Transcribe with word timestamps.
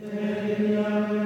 Amen. 0.00 1.17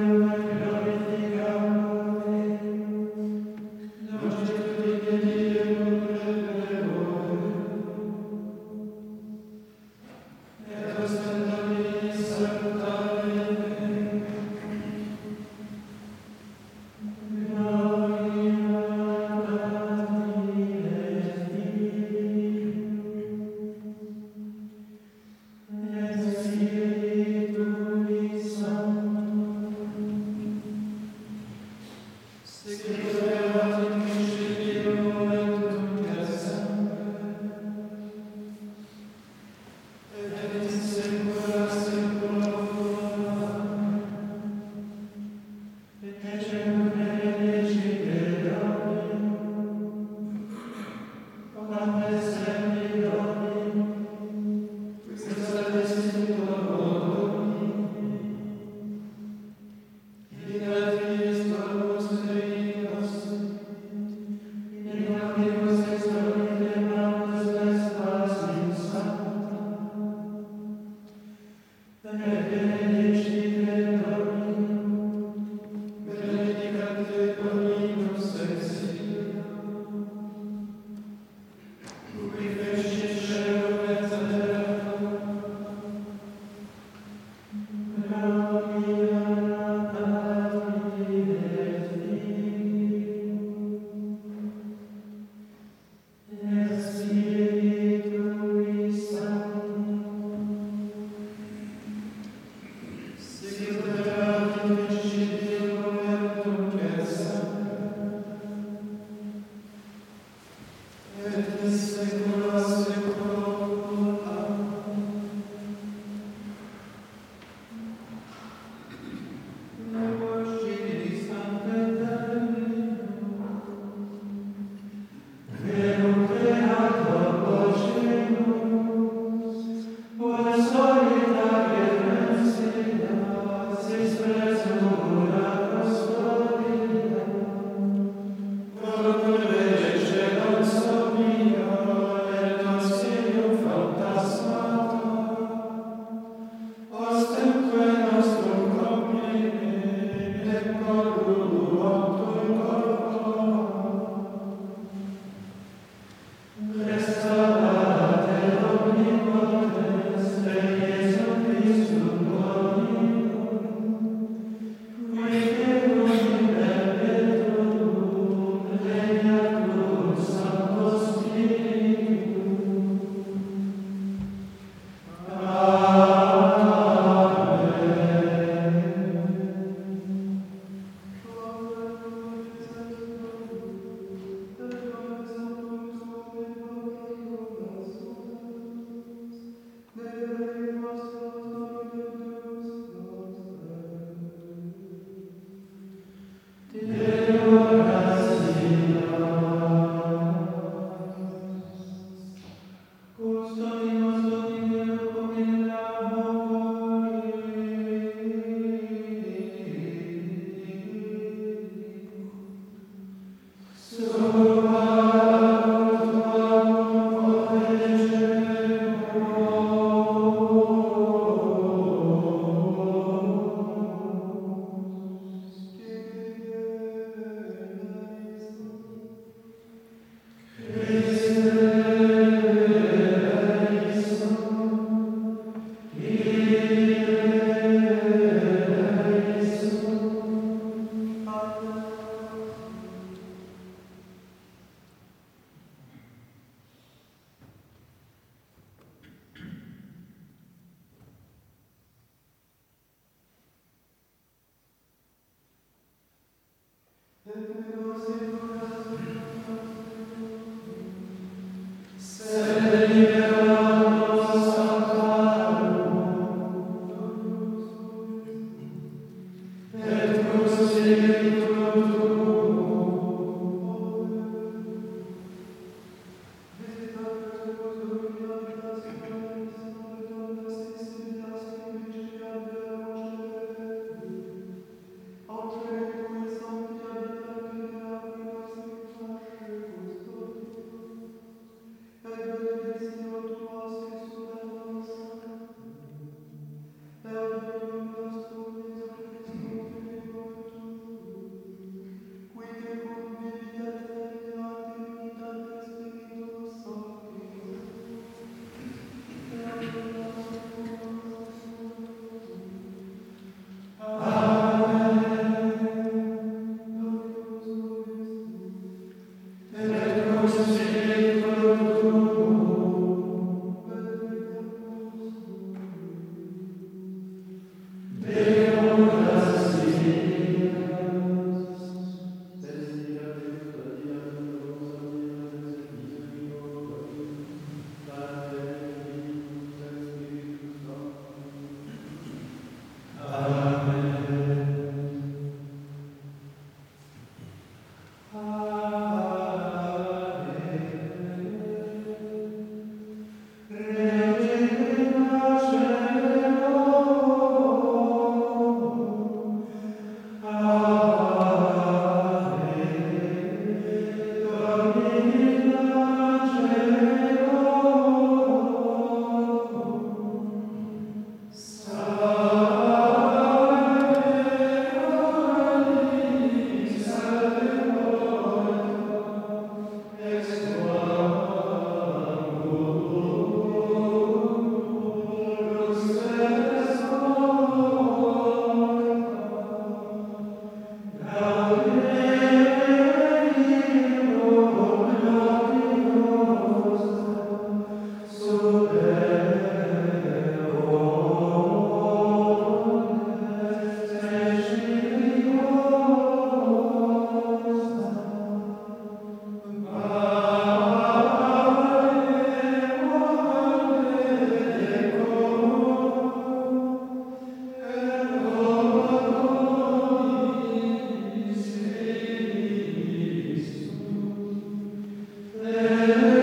Amen. 425.93 426.22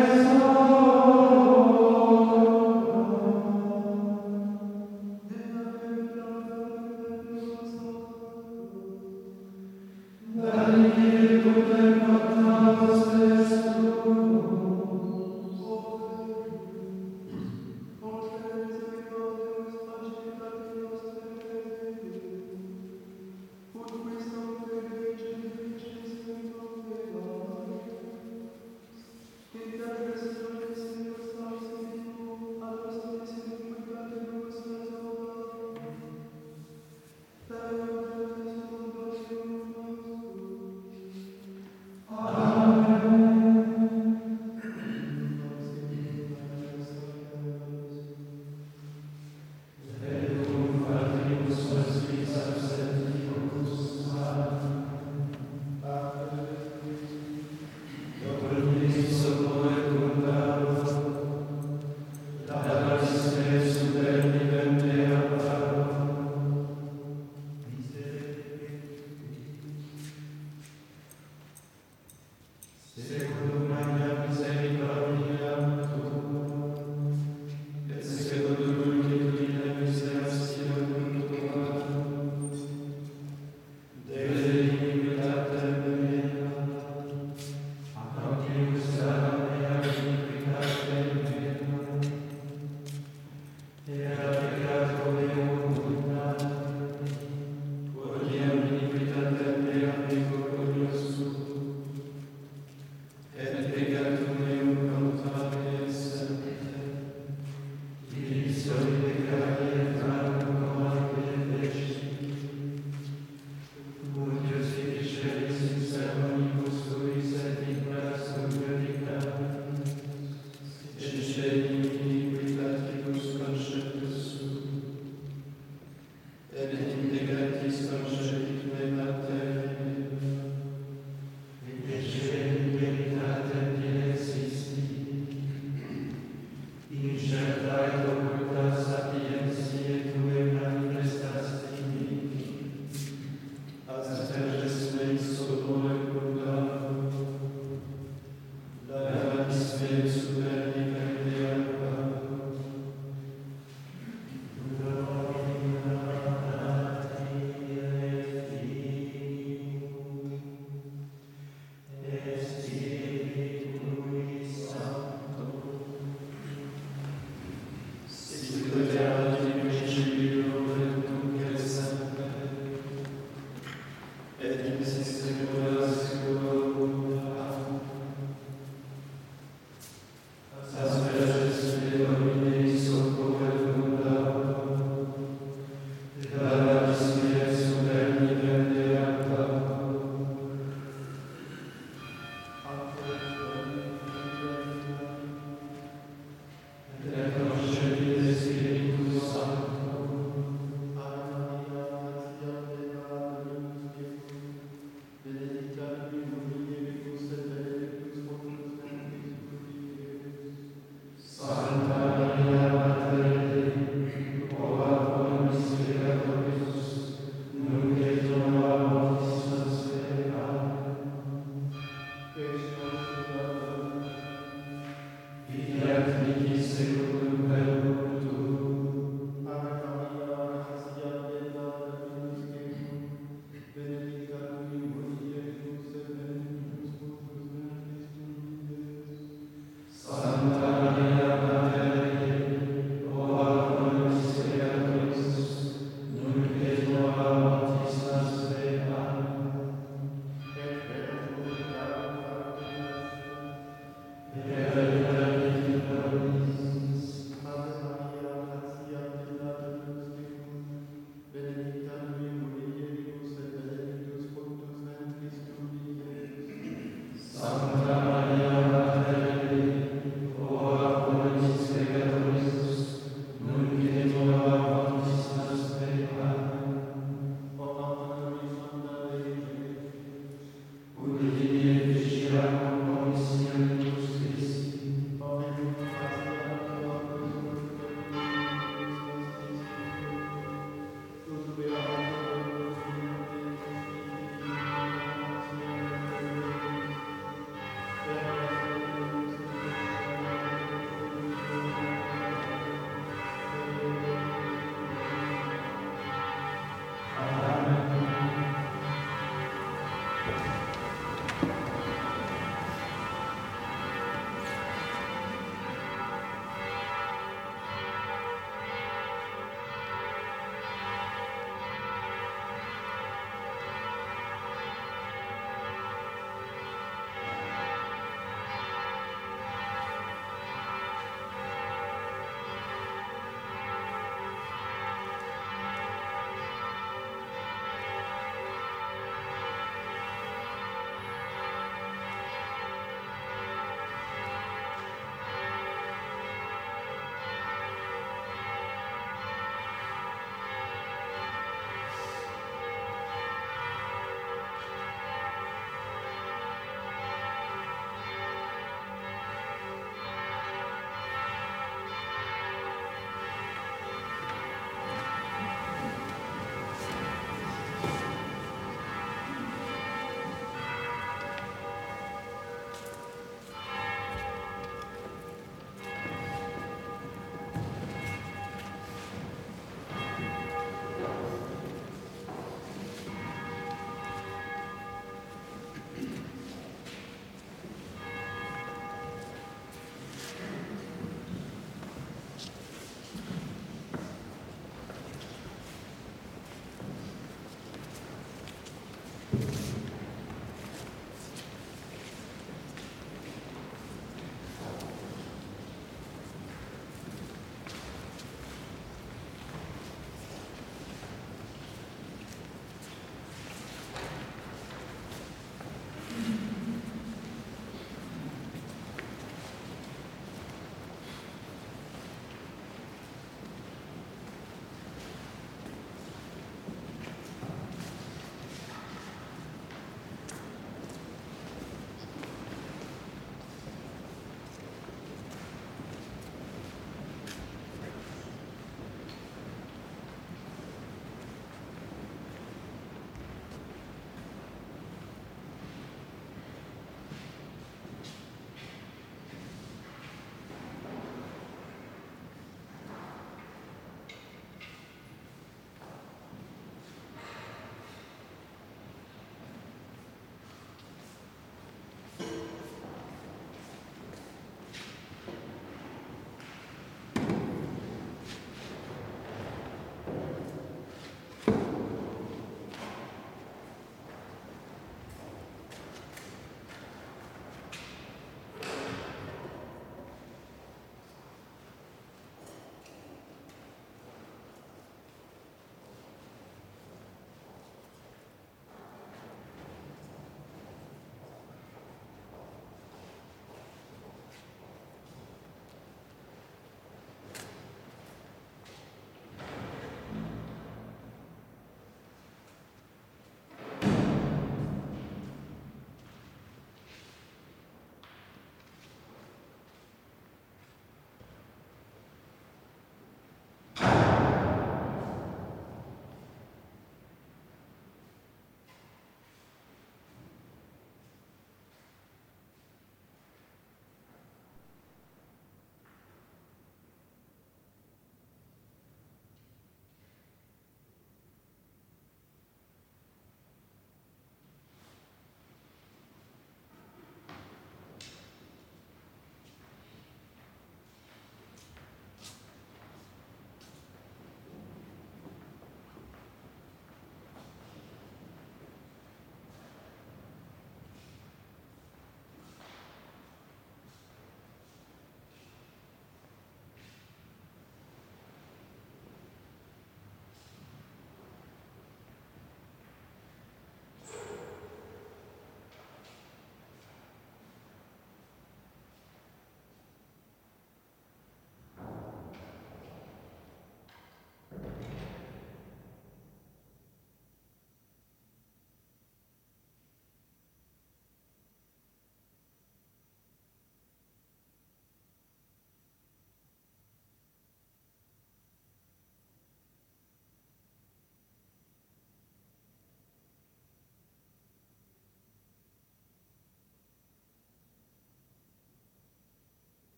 Yeah. 73.08 73.39